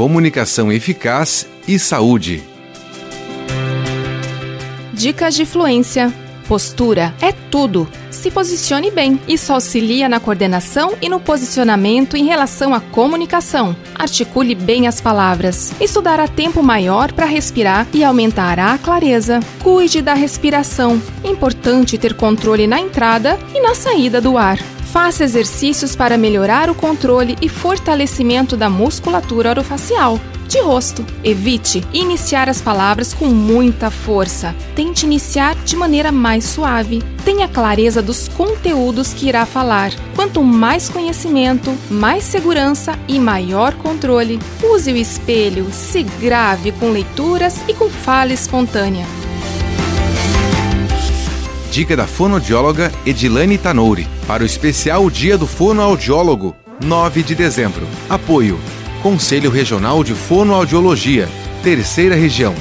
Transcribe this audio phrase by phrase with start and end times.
[0.00, 2.42] comunicação eficaz e saúde.
[4.94, 6.10] Dicas de fluência.
[6.48, 7.86] Postura é tudo.
[8.10, 9.20] Se posicione bem.
[9.28, 13.76] Isso auxilia na coordenação e no posicionamento em relação à comunicação.
[13.94, 15.70] Articule bem as palavras.
[15.78, 19.40] Isso dará tempo maior para respirar e aumentará a clareza.
[19.62, 20.98] Cuide da respiração.
[21.22, 24.58] Importante ter controle na entrada e na saída do ar.
[24.92, 31.06] Faça exercícios para melhorar o controle e fortalecimento da musculatura orofacial de rosto.
[31.22, 34.52] Evite iniciar as palavras com muita força.
[34.74, 37.00] Tente iniciar de maneira mais suave.
[37.24, 39.92] Tenha clareza dos conteúdos que irá falar.
[40.16, 44.40] Quanto mais conhecimento, mais segurança e maior controle.
[44.60, 49.19] Use o espelho, se grave com leituras e com fala espontânea.
[51.70, 57.86] Dica da fonoaudióloga Edilane Tanouri para o especial Dia do Fonoaudiólogo, 9 de dezembro.
[58.08, 58.58] Apoio
[59.02, 61.28] Conselho Regional de Fonoaudiologia,
[61.62, 62.54] Terceira Região.